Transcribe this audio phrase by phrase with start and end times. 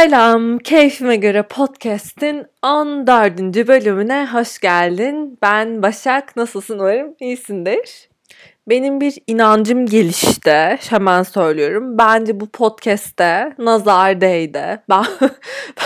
[0.00, 3.38] Selam, Keyfime Göre Podcast'in 14.
[3.68, 5.38] bölümüne hoş geldin.
[5.42, 8.08] Ben Başak, nasılsın umarım iyisindir.
[8.68, 11.98] Benim bir inancım gelişti, hemen söylüyorum.
[11.98, 14.82] Bence bu podcast'te nazar değdi.
[14.88, 15.04] Ben,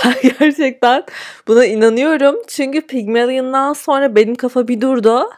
[0.05, 1.05] ben gerçekten
[1.49, 2.37] buna inanıyorum.
[2.49, 5.31] Çünkü Pygmalion'dan sonra benim kafa bir durdu.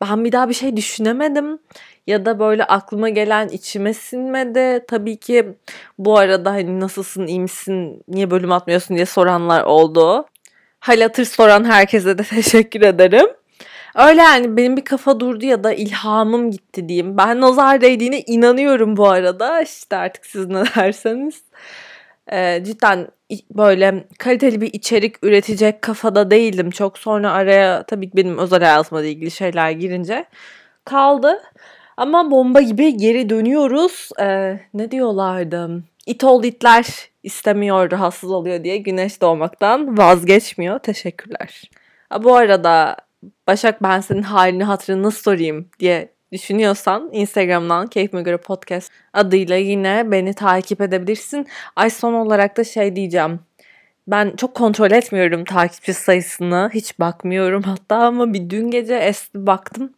[0.00, 1.58] Ben bir daha bir şey düşünemedim
[2.06, 4.84] ya da böyle aklıma gelen içime sinmedi.
[4.88, 5.56] Tabii ki
[5.98, 10.26] bu arada hani nasılsın, iyi misin, niye bölüm atmıyorsun diye soranlar oldu.
[10.80, 13.26] Hal hatır soran herkese de teşekkür ederim.
[13.96, 17.16] Öyle yani benim bir kafa durdu ya da ilhamım gitti diyeyim.
[17.16, 19.62] Ben nazar değdiğine inanıyorum bu arada.
[19.62, 21.42] İşte artık siz ne derseniz.
[22.32, 23.08] Ee, cidden
[23.50, 26.70] böyle kaliteli bir içerik üretecek kafada değildim.
[26.70, 30.24] Çok sonra araya tabii benim özel hayatıma ilgili şeyler girince
[30.84, 31.42] kaldı.
[31.96, 34.08] Ama bomba gibi geri dönüyoruz.
[34.20, 35.82] Ee, ne diyorlardı?
[36.06, 36.86] İt ol itler
[37.22, 40.78] istemiyor, rahatsız oluyor diye güneş doğmaktan vazgeçmiyor.
[40.78, 41.70] Teşekkürler.
[42.08, 42.96] Ha, bu arada
[43.46, 50.10] Başak ben senin halini hatırını nasıl sorayım diye düşünüyorsan Instagram'dan Keyfime Göre Podcast adıyla yine
[50.10, 51.46] beni takip edebilirsin.
[51.76, 53.40] Ay son olarak da şey diyeceğim.
[54.08, 56.70] Ben çok kontrol etmiyorum takipçi sayısını.
[56.74, 59.92] Hiç bakmıyorum hatta ama bir dün gece esti baktım.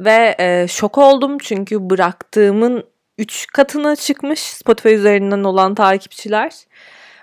[0.00, 2.84] Ve e, şok oldum çünkü bıraktığımın
[3.18, 6.52] 3 katına çıkmış Spotify üzerinden olan takipçiler.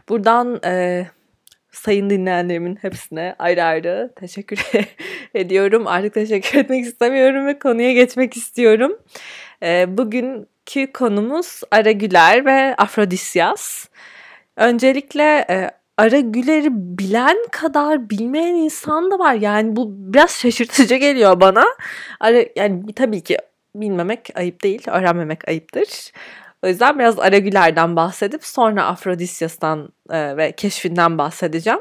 [0.10, 1.06] Buradan e,
[1.74, 4.60] sayın dinleyenlerimin hepsine ayrı ayrı teşekkür
[5.34, 5.88] ediyorum.
[5.88, 8.98] Artık teşekkür etmek istemiyorum ve konuya geçmek istiyorum.
[9.64, 13.88] E, bugünkü konumuz Ara Güler ve Afrodisyas.
[14.58, 19.34] Öncelikle e, Ara Güler'i bilen kadar bilmeyen insan da var.
[19.34, 21.66] Yani bu biraz şaşırtıcı geliyor bana.
[22.20, 23.38] Ara, yani tabii ki
[23.76, 26.12] bilmemek ayıp değil, öğrenmemek ayıptır.
[26.64, 31.80] O yüzden biraz Ara Güler'den bahsedip sonra Afrodisyas'tan e, ve keşfinden bahsedeceğim.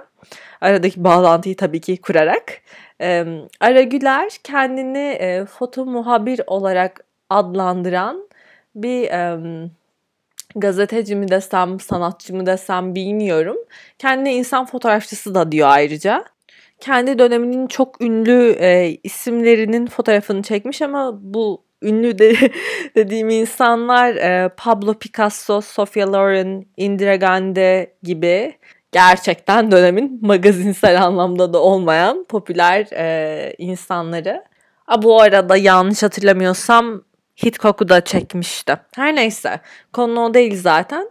[0.60, 2.60] Aradaki bağlantıyı tabii ki kurarak.
[3.00, 3.24] E,
[3.60, 8.28] Ara Güler kendini e, foto muhabir olarak adlandıran
[8.74, 9.02] bir...
[9.02, 9.38] E,
[10.56, 13.56] gazeteci mi desem, sanatçı mı desem bilmiyorum.
[13.98, 16.24] Kendi insan fotoğrafçısı da diyor ayrıca.
[16.80, 22.34] Kendi döneminin çok ünlü e, isimlerinin fotoğrafını çekmiş ama bu ünlü de,
[22.94, 28.58] dediğim insanlar e, Pablo Picasso, Sofia Loren, Indira Gandhi gibi
[28.92, 34.44] gerçekten dönemin magazinsel anlamda da olmayan popüler e, insanları.
[34.86, 37.02] A, bu arada yanlış hatırlamıyorsam
[37.44, 38.76] Hitchcock'u da çekmişti.
[38.94, 39.60] Her neyse
[39.92, 41.10] konu o değil zaten.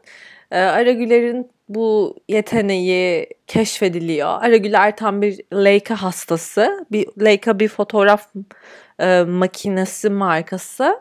[0.52, 4.44] Ee, Aragüler'in bu yeteneği keşfediliyor.
[4.44, 6.86] Aragüler tam bir Leica hastası.
[6.92, 8.28] Bir Leica bir fotoğraf
[9.00, 11.00] e, makinesi markası.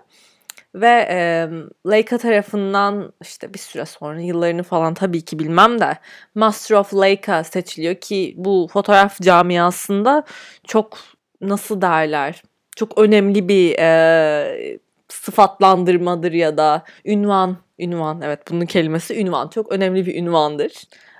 [0.74, 1.48] Ve e,
[1.90, 5.96] Leica tarafından işte bir süre sonra yıllarını falan tabii ki bilmem de
[6.34, 10.24] Master of Leica seçiliyor ki bu fotoğraf camiasında
[10.66, 10.98] çok
[11.40, 12.42] nasıl derler
[12.76, 20.06] çok önemli bir e, sıfatlandırmadır ya da ünvan, ünvan evet bunun kelimesi ünvan çok önemli
[20.06, 20.72] bir ünvandır.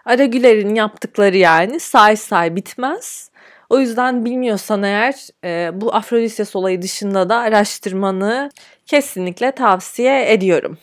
[0.04, 3.30] Aragüler'in yaptıkları yani say say bitmez.
[3.70, 8.50] O yüzden bilmiyorsan eğer e, bu Afrodisyas olayı dışında da araştırmanı
[8.86, 10.78] kesinlikle tavsiye ediyorum.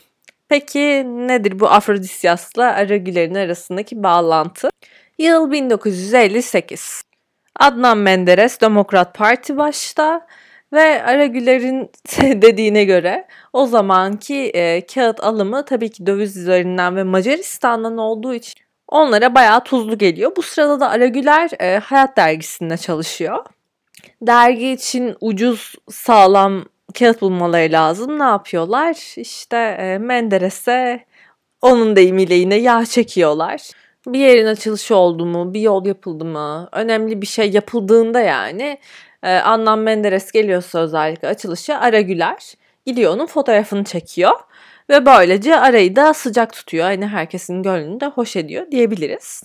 [0.48, 4.70] Peki nedir bu Afrodisyas'la Aragüler'in arasındaki bağlantı?
[5.18, 7.02] Yıl 1958.
[7.56, 10.26] Adnan Menderes Demokrat Parti başta,
[10.72, 11.90] ve Aragüler'in
[12.42, 18.54] dediğine göre o zamanki e, kağıt alımı tabii ki döviz üzerinden ve Macaristan'dan olduğu için
[18.88, 20.32] onlara bayağı tuzlu geliyor.
[20.36, 23.44] Bu sırada da Aragüler e, Hayat Dergisi'nde çalışıyor.
[24.22, 26.64] Dergi için ucuz sağlam
[26.98, 28.18] kağıt bulmaları lazım.
[28.18, 29.16] Ne yapıyorlar?
[29.16, 31.04] İşte e, Menderes'e
[31.62, 33.70] onun deyimiyle yine yağ çekiyorlar.
[34.06, 38.78] Bir yerin açılışı oldu mu, bir yol yapıldı mı, önemli bir şey yapıldığında yani
[39.22, 42.54] e, Adnan Menderes geliyorsa özellikle açılışı Ara Güler
[42.88, 44.32] gidiyor onun fotoğrafını çekiyor.
[44.90, 46.84] Ve böylece arayı da sıcak tutuyor.
[46.84, 49.42] Hani herkesin gönlünü de hoş ediyor diyebiliriz.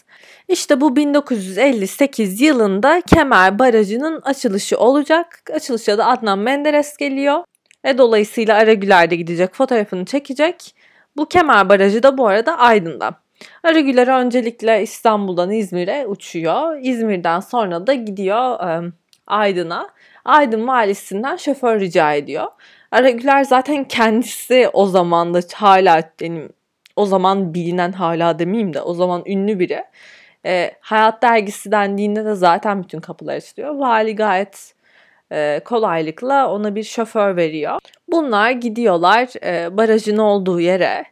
[0.48, 5.42] İşte bu 1958 yılında Kemer Barajı'nın açılışı olacak.
[5.54, 7.44] Açılışa da Adnan Menderes geliyor.
[7.86, 10.76] Ve dolayısıyla Aragüler de gidecek fotoğrafını çekecek.
[11.18, 13.12] Bu Kemer Barajı da bu arada Aydın'da.
[13.64, 16.78] Aragüler öncelikle İstanbul'dan İzmir'e uçuyor.
[16.82, 18.60] İzmir'den sonra da gidiyor
[19.28, 19.90] Aydın'a.
[20.26, 22.48] Aydın valisinden şoför rica ediyor.
[22.94, 26.50] Aragüler zaten kendisi o zaman da hala benim
[26.96, 29.84] o zaman bilinen hala demeyeyim de o zaman ünlü biri.
[30.46, 33.76] E, Hayat dergisi dendiğinde de zaten bütün kapılar açılıyor.
[33.76, 34.76] Vali gayet
[35.32, 37.80] e, kolaylıkla ona bir şoför veriyor.
[38.08, 41.06] Bunlar gidiyorlar e, barajın olduğu yere.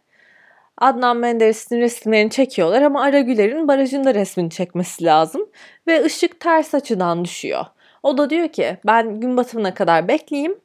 [0.77, 5.50] Adnan Menderes'in resimlerini çekiyorlar ama Aragüler'in barajın da resmini çekmesi lazım.
[5.88, 7.66] Ve ışık ters açıdan düşüyor.
[8.04, 10.56] O da diyor ki ben gün batımına kadar bekleyeyim.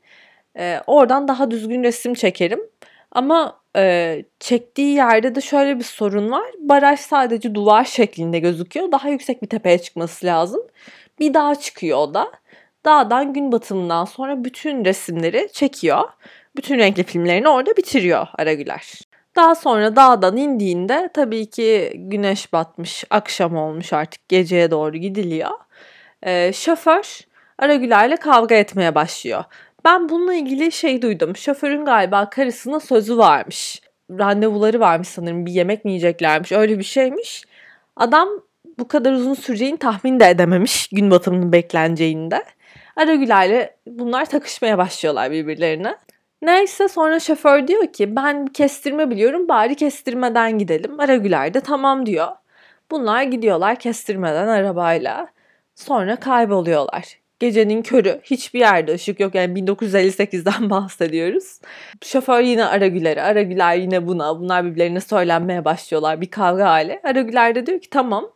[0.58, 2.60] E, oradan daha düzgün resim çekerim.
[3.12, 6.46] Ama e, çektiği yerde de şöyle bir sorun var.
[6.58, 8.92] Baraj sadece duvar şeklinde gözüküyor.
[8.92, 10.60] Daha yüksek bir tepeye çıkması lazım.
[11.18, 12.32] Bir dağ çıkıyor o da.
[12.84, 16.02] Dağdan gün batımından sonra bütün resimleri çekiyor.
[16.56, 19.00] Bütün renkli filmlerini orada bitiriyor Aragüler.
[19.36, 25.50] Daha sonra dağdan indiğinde tabii ki güneş batmış, akşam olmuş artık geceye doğru gidiliyor.
[26.22, 27.20] Ee, şoför
[27.58, 29.44] Aragüler'le kavga etmeye başlıyor.
[29.86, 31.36] Ben bununla ilgili şey duydum.
[31.36, 33.82] Şoförün galiba karısına sözü varmış.
[34.10, 35.46] Randevuları varmış sanırım.
[35.46, 36.52] Bir yemek mi yiyeceklermiş.
[36.52, 37.44] Öyle bir şeymiş.
[37.96, 38.28] Adam
[38.78, 42.44] bu kadar uzun süreceğini tahmin de edememiş gün batımının bekleneceğinde.
[42.96, 45.96] Aragüler'le bunlar takışmaya başlıyorlar birbirlerine.
[46.42, 51.00] Neyse sonra şoför diyor ki ben kestirme biliyorum bari kestirmeden gidelim.
[51.00, 52.28] Aragüler de tamam diyor.
[52.90, 55.28] Bunlar gidiyorlar kestirmeden arabayla.
[55.74, 57.25] Sonra kayboluyorlar.
[57.40, 61.60] Gecenin körü hiçbir yerde ışık yok yani 1958'den bahsediyoruz.
[62.04, 64.40] Şoför yine Aragüler'e, Aragüler yine buna.
[64.40, 67.00] Bunlar birbirlerine söylenmeye başlıyorlar bir kavga hali.
[67.04, 68.30] Aragüler de diyor ki tamam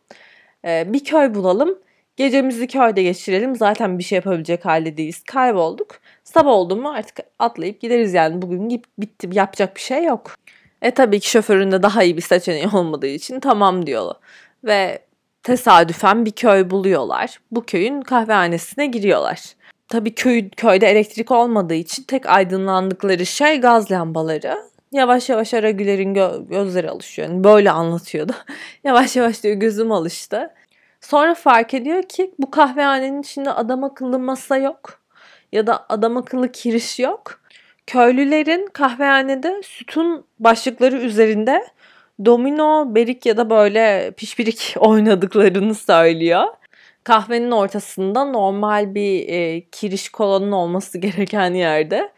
[0.65, 1.77] bir köy bulalım
[2.17, 3.55] Gecemizi köyde geçirelim.
[3.55, 5.23] Zaten bir şey yapabilecek halde değiliz.
[5.23, 5.99] Kaybolduk.
[6.23, 8.41] Sabah oldu mu artık atlayıp gideriz yani.
[8.41, 9.29] Bugün bitti.
[9.33, 10.35] Yapacak bir şey yok.
[10.81, 14.15] E tabii ki şoförün de daha iyi bir seçeneği olmadığı için tamam diyor.
[14.63, 14.99] Ve
[15.43, 17.39] tesadüfen bir köy buluyorlar.
[17.51, 19.41] Bu köyün kahvehanesine giriyorlar.
[19.87, 24.57] Tabii köy, köyde elektrik olmadığı için tek aydınlandıkları şey gaz lambaları.
[24.91, 27.27] Yavaş yavaş Aragüler'in gö- gözleri alışıyor.
[27.27, 28.33] Yani böyle anlatıyordu.
[28.83, 30.53] yavaş yavaş diyor gözüm alıştı.
[31.01, 35.01] Sonra fark ediyor ki bu kahvehanenin içinde adam akıllı masa yok.
[35.51, 37.41] Ya da adam akıllı kiriş yok.
[37.87, 41.67] Köylülerin kahvehanede sütun başlıkları üzerinde
[42.25, 46.43] domino, berik ya da böyle pişpirik oynadıklarını söylüyor.
[47.03, 52.11] Kahvenin ortasında normal bir e, kiriş kolonun olması gereken yerde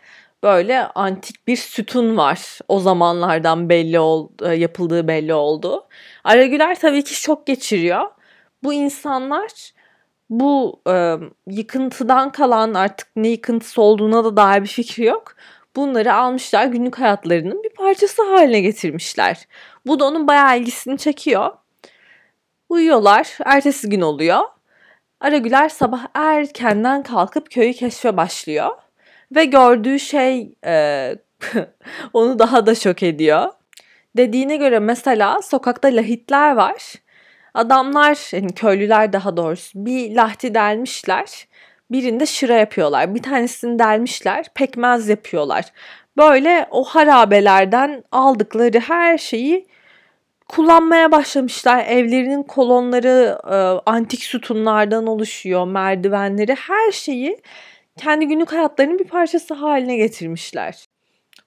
[0.44, 2.60] böyle antik bir sütun var.
[2.68, 5.88] O zamanlardan belli ol, e, yapıldığı belli oldu.
[6.24, 8.08] Aragüler tabii ki şok geçiriyor
[8.64, 9.52] bu insanlar
[10.30, 11.16] bu e,
[11.48, 15.36] yıkıntıdan kalan artık ne yıkıntısı olduğuna da dair bir fikri yok.
[15.76, 19.48] Bunları almışlar günlük hayatlarının bir parçası haline getirmişler.
[19.86, 21.52] Bu da onun bayağı ilgisini çekiyor.
[22.70, 23.38] Uyuyorlar.
[23.46, 24.42] Ertesi gün oluyor.
[25.20, 28.70] Aragüler sabah erkenden kalkıp köyü keşfe başlıyor.
[29.36, 31.16] Ve gördüğü şey e,
[32.14, 33.52] onu daha da şok ediyor.
[34.18, 36.96] Dediğine göre mesela sokakta lahitler var
[37.54, 41.48] Adamlar, yani köylüler daha doğrusu bir lahti delmişler.
[41.92, 43.16] Birinde şıra yapıyorlar.
[43.16, 44.46] Bir tanesini delmişler.
[44.56, 45.66] Pekmez yapıyorlar.
[46.18, 49.68] Böyle o harabelerden aldıkları her şeyi
[50.50, 51.86] kullanmaya başlamışlar.
[51.88, 53.56] Evlerinin kolonları e,
[53.92, 55.68] antik sütunlardan oluşuyor.
[55.68, 57.42] Merdivenleri her şeyi
[57.98, 60.86] kendi günlük hayatlarının bir parçası haline getirmişler.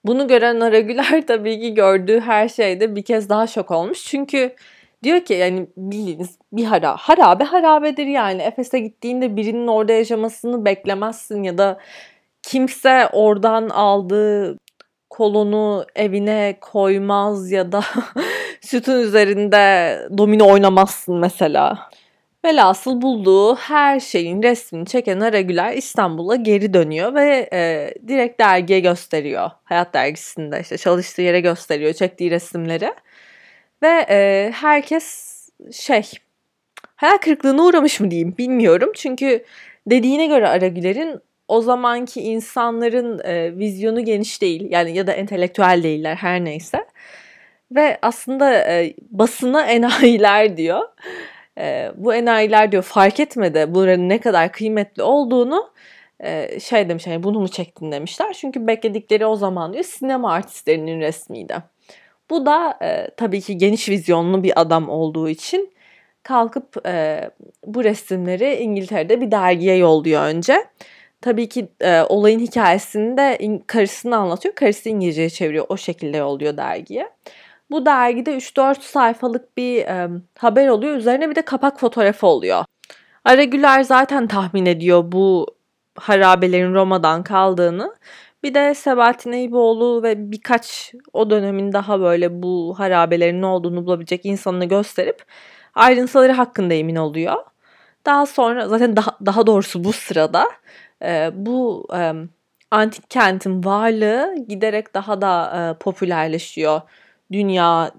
[0.05, 4.05] Bunu gören Aragüler tabii ki gördüğü her şeyde bir kez daha şok olmuş.
[4.05, 4.55] Çünkü
[5.03, 8.41] Diyor ki yani bildiğiniz bir hara, harabe harabedir yani.
[8.41, 11.77] Efes'e gittiğinde birinin orada yaşamasını beklemezsin ya da
[12.43, 14.57] kimse oradan aldığı
[15.09, 17.83] kolonu evine koymaz ya da
[18.67, 21.89] sütun üzerinde domino oynamazsın mesela.
[22.45, 29.51] Velhasıl bulduğu her şeyin resmini çeken Aragüler İstanbul'a geri dönüyor ve e, direkt dergiye gösteriyor.
[29.63, 32.93] Hayat dergisinde işte çalıştığı yere gösteriyor çektiği resimleri.
[33.83, 35.37] Ve e, herkes
[35.71, 36.03] şey
[36.95, 38.91] hayal kırıklığına uğramış mı diyeyim bilmiyorum.
[38.95, 39.43] Çünkü
[39.87, 46.15] dediğine göre Aragüler'in o zamanki insanların e, vizyonu geniş değil yani ya da entelektüel değiller
[46.15, 46.86] her neyse.
[47.71, 50.81] Ve aslında e, basına enayiler diyor.
[51.57, 55.69] E, bu enayiler diyor fark etmedi buranın ne kadar kıymetli olduğunu
[56.19, 58.33] e, şey demiş hani bunu mu çektin demişler.
[58.33, 61.55] Çünkü bekledikleri o zaman diyor sinema artistlerinin resmiydi.
[62.29, 65.73] Bu da e, tabii ki geniş vizyonlu bir adam olduğu için
[66.23, 67.21] kalkıp e,
[67.65, 70.65] bu resimleri İngiltere'de bir dergiye yolluyor önce.
[71.21, 74.55] Tabii ki e, olayın hikayesini de karısını anlatıyor.
[74.55, 75.65] Karısı İngilizceye çeviriyor.
[75.69, 77.09] O şekilde yolluyor dergiye.
[77.71, 80.95] Bu dergide 3-4 sayfalık bir e, haber oluyor.
[80.95, 82.65] Üzerine bir de kapak fotoğrafı oluyor.
[83.25, 85.47] Aragüler zaten tahmin ediyor bu
[85.95, 87.95] harabelerin Roma'dan kaldığını.
[88.43, 94.25] Bir de Sebahattin Eyüboğlu ve birkaç o dönemin daha böyle bu harabelerin ne olduğunu bulabilecek
[94.25, 95.23] insanını gösterip
[95.75, 97.35] ayrıntıları hakkında emin oluyor.
[98.05, 100.45] Daha sonra zaten daha, daha doğrusu bu sırada
[101.03, 102.13] e, bu e,
[102.71, 106.81] antik kentin varlığı giderek daha da e, popülerleşiyor.
[107.31, 107.91] Dünya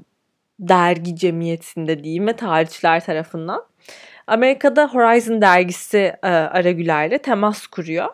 [0.60, 3.64] dergi cemiyetinde diyeyim ve tarihçiler tarafından.
[4.26, 8.08] Amerika'da Horizon dergisi e, Aragüler'le temas kuruyor.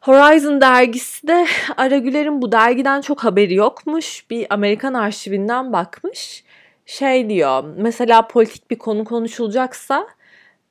[0.00, 1.46] Horizon dergisi de
[1.76, 4.30] Aragüler'in bu dergiden çok haberi yokmuş.
[4.30, 6.44] Bir Amerikan arşivinden bakmış.
[6.86, 10.06] Şey diyor mesela politik bir konu konuşulacaksa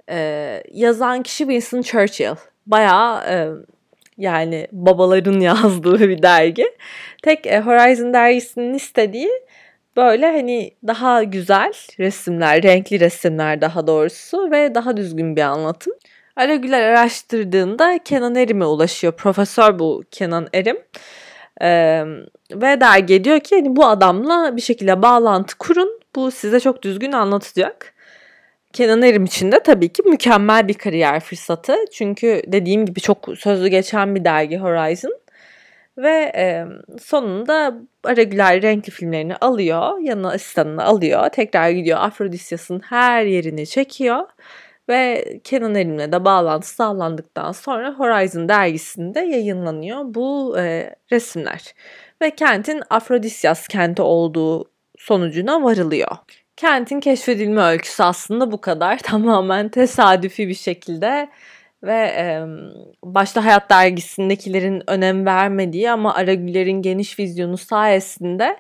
[0.09, 2.35] e, yazan kişi Winston Churchill.
[2.67, 3.49] Bayağı e,
[4.17, 6.65] yani babaların yazdığı bir dergi.
[7.24, 9.29] Tek e, Horizon dergisinin istediği
[9.98, 15.93] böyle hani daha güzel resimler, renkli resimler daha doğrusu ve daha düzgün bir anlatım.
[16.36, 19.13] Aragüler araştırdığında Kenan Erim'e ulaşıyor.
[19.13, 20.77] Profesör bu Kenan Erim.
[21.62, 22.03] Ee,
[22.51, 26.00] ve dergi diyor ki hani bu adamla bir şekilde bağlantı kurun.
[26.15, 27.94] Bu size çok düzgün anlatacak.
[28.75, 31.75] Kenan Erim için de tabii ki mükemmel bir kariyer fırsatı.
[31.91, 35.20] Çünkü dediğim gibi çok sözlü geçen bir dergi Horizon.
[35.98, 36.65] Ve e,
[37.00, 40.00] sonunda Aragüler renkli filmlerini alıyor.
[40.00, 41.29] Yanına asistanını alıyor.
[41.29, 44.24] Tekrar gidiyor Afrodisyas'ın her yerini çekiyor.
[44.89, 51.74] Ve Kenan Erim'le de bağlantı sağlandıktan sonra Horizon dergisinde yayınlanıyor bu e, resimler.
[52.22, 56.17] Ve kentin Afrodisyas kenti olduğu sonucuna varılıyor.
[56.57, 58.97] Kentin keşfedilme öyküsü aslında bu kadar.
[59.03, 61.29] Tamamen tesadüfi bir şekilde
[61.83, 62.43] ve e,
[63.03, 68.59] başta Hayat dergisindekilerin önem vermediği ama Aragüler'in geniş vizyonu sayesinde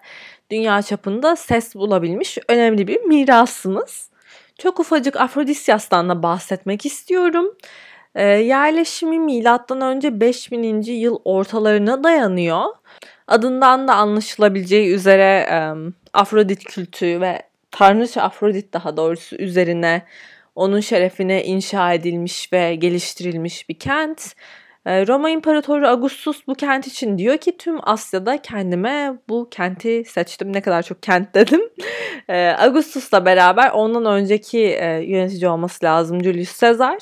[0.51, 4.09] dünya çapında ses bulabilmiş önemli bir mirasımız.
[4.57, 7.55] Çok ufacık Afrodisyas'tan da bahsetmek istiyorum.
[8.15, 10.81] E, yerleşimi milattan önce 5000.
[10.81, 12.65] yıl ortalarına dayanıyor.
[13.27, 15.59] Adından da anlaşılabileceği üzere e,
[16.13, 17.41] Afrodit kültü ve
[17.75, 20.01] Tanrıça Afrodit daha doğrusu üzerine
[20.55, 24.35] onun şerefine inşa edilmiş ve geliştirilmiş bir kent.
[24.85, 30.53] Ee, Roma İmparatoru Augustus bu kent için diyor ki tüm Asya'da kendime bu kenti seçtim.
[30.53, 31.61] Ne kadar çok kent dedim.
[32.29, 36.99] Ee, Augustus'la beraber ondan önceki e, yönetici olması lazım Julius Caesar.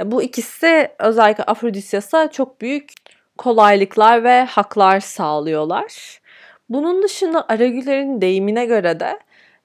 [0.00, 2.92] E, bu ikisi özellikle Afrodisyas'a çok büyük
[3.38, 6.20] kolaylıklar ve haklar sağlıyorlar.
[6.68, 9.18] Bunun dışında Aragüler'in deyimine göre de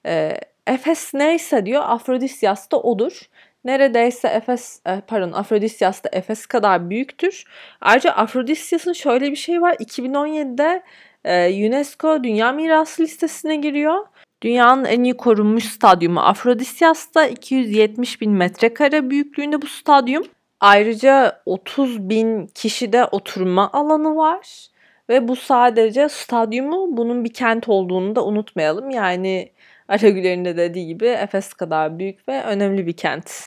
[0.06, 3.20] e, Efes neyse diyor Afrodisyas da odur.
[3.64, 7.44] Neredeyse Efes e, pardon Afrodisyas da Efes kadar büyüktür.
[7.80, 9.74] Ayrıca Afrodisyas'ın şöyle bir şey var.
[9.74, 10.82] 2017'de
[11.24, 14.06] e, UNESCO Dünya Mirası listesine giriyor.
[14.42, 20.24] Dünyanın en iyi korunmuş stadyumu Afrodisyas'ta 270 bin metrekare büyüklüğünde bu stadyum.
[20.60, 24.66] Ayrıca 30 bin kişide oturma alanı var.
[25.08, 28.90] Ve bu sadece stadyumu bunun bir kent olduğunu da unutmayalım.
[28.90, 29.52] Yani
[29.90, 33.46] Aragüler'in de dediği gibi Efes kadar büyük ve önemli bir kent.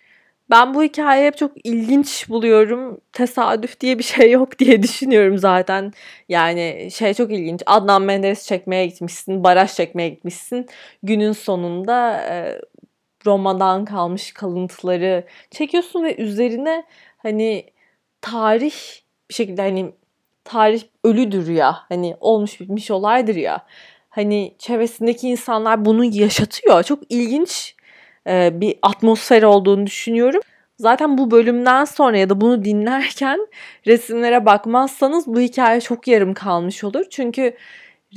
[0.49, 3.01] Ben bu hikayeyi hep çok ilginç buluyorum.
[3.13, 5.93] Tesadüf diye bir şey yok diye düşünüyorum zaten.
[6.29, 7.63] Yani şey çok ilginç.
[7.65, 10.65] Adnan Menderes çekmeye gitmişsin, baraj çekmeye gitmişsin.
[11.03, 12.61] Günün sonunda e,
[13.25, 16.83] Roma'dan kalmış kalıntıları çekiyorsun ve üzerine
[17.17, 17.65] hani
[18.21, 18.73] tarih
[19.29, 19.91] bir şekilde hani
[20.43, 21.77] tarih ölüdür ya.
[21.89, 23.65] Hani olmuş bitmiş olaydır ya
[24.15, 26.83] hani çevresindeki insanlar bunu yaşatıyor.
[26.83, 27.75] Çok ilginç
[28.27, 30.41] e, bir atmosfer olduğunu düşünüyorum.
[30.77, 33.47] Zaten bu bölümden sonra ya da bunu dinlerken
[33.87, 37.05] resimlere bakmazsanız bu hikaye çok yarım kalmış olur.
[37.09, 37.55] Çünkü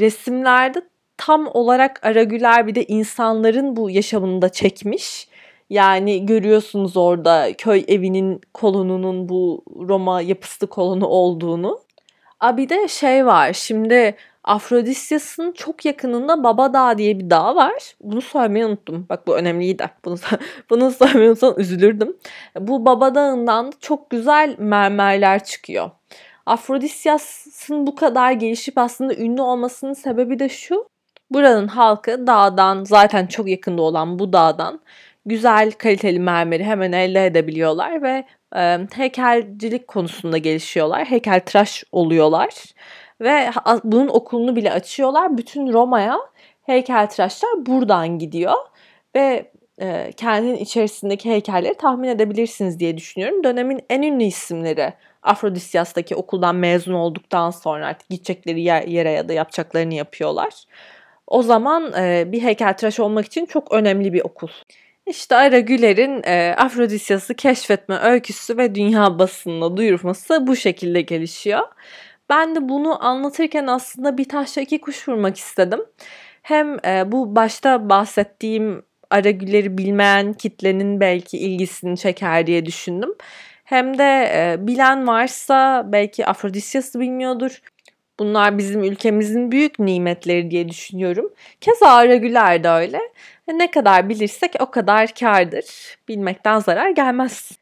[0.00, 0.82] resimlerde
[1.16, 5.28] tam olarak Aragüler bir de insanların bu yaşamını da çekmiş.
[5.70, 11.80] Yani görüyorsunuz orada köy evinin kolonunun bu Roma yapısı kolonu olduğunu.
[12.40, 13.52] A bir de şey var.
[13.52, 17.94] Şimdi Afrodisyas'ın çok yakınında Baba Dağı diye bir dağ var.
[18.00, 19.06] Bunu söylemeyi unuttum.
[19.08, 19.90] Bak bu önemliydi.
[20.04, 20.16] Bunu,
[20.70, 22.16] bunu söylemeyi unutsam üzülürdüm.
[22.60, 25.90] Bu Baba Dağı'ndan çok güzel mermerler çıkıyor.
[26.46, 30.88] Afrodisyas'ın bu kadar gelişip aslında ünlü olmasının sebebi de şu.
[31.30, 34.80] Buranın halkı dağdan zaten çok yakında olan bu dağdan
[35.26, 38.24] güzel kaliteli mermeri hemen elde edebiliyorlar ve
[38.56, 41.04] e, heykelcilik konusunda gelişiyorlar.
[41.04, 42.50] Heykel tıraş oluyorlar.
[43.20, 43.50] Ve
[43.84, 45.38] bunun okulunu bile açıyorlar.
[45.38, 46.18] Bütün Roma'ya
[46.62, 48.54] heykeltıraşlar buradan gidiyor.
[49.14, 53.44] Ve e, kendinin içerisindeki heykelleri tahmin edebilirsiniz diye düşünüyorum.
[53.44, 54.92] Dönemin en ünlü isimleri
[55.22, 60.52] Afrodisyas'taki okuldan mezun olduktan sonra artık gidecekleri yer, yere ya da yapacaklarını yapıyorlar.
[61.26, 64.48] O zaman e, bir heykeltıraş olmak için çok önemli bir okul.
[65.06, 71.62] İşte Ara Güler'in e, Afrodisyas'ı keşfetme öyküsü ve dünya basınına duyurması bu şekilde gelişiyor.
[72.30, 75.80] Ben de bunu anlatırken aslında bir taşla iki kuş vurmak istedim.
[76.42, 83.14] Hem e, bu başta bahsettiğim Aragüler'i bilmeyen kitlenin belki ilgisini çeker diye düşündüm.
[83.64, 87.62] Hem de e, bilen varsa belki Afrodisyas'ı bilmiyordur.
[88.18, 91.32] Bunlar bizim ülkemizin büyük nimetleri diye düşünüyorum.
[91.60, 93.00] Keza Aragüler de öyle.
[93.48, 95.64] Ne kadar bilirsek o kadar kardır.
[96.08, 97.52] Bilmekten zarar gelmez.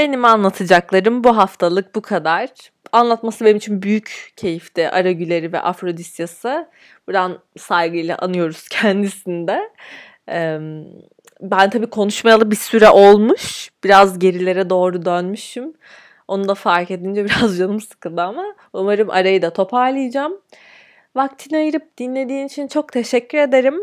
[0.00, 2.48] Benim anlatacaklarım bu haftalık bu kadar.
[2.92, 6.68] Anlatması benim için büyük keyifti Aragüler'i ve Afrodisyas'ı.
[7.06, 9.70] Buradan saygıyla anıyoruz kendisini de.
[11.40, 13.70] Ben tabii konuşmayalı bir süre olmuş.
[13.84, 15.72] Biraz gerilere doğru dönmüşüm.
[16.28, 20.40] Onu da fark edince biraz canım sıkıldı ama umarım arayı da toparlayacağım.
[21.16, 23.80] Vaktini ayırıp dinlediğin için çok teşekkür ederim.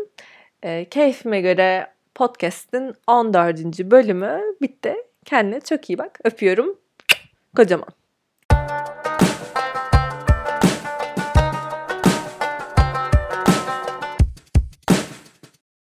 [0.62, 3.78] E, keyfime göre podcast'in 14.
[3.78, 5.07] bölümü bitti.
[5.28, 6.18] Kendine çok iyi bak.
[6.24, 6.78] Öpüyorum.
[7.56, 7.88] Kocaman.